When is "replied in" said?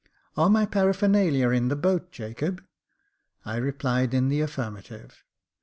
3.57-4.29